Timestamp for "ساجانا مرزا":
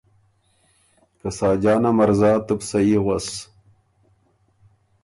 1.39-2.31